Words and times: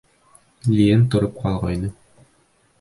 Лиен 0.77 1.05
тороп 1.17 1.39
ҡалғайны. 1.45 1.95